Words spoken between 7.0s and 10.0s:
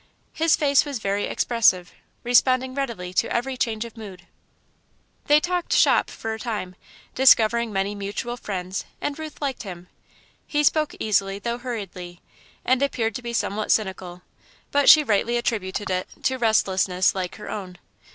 discovering many mutual friends, and Ruth liked him.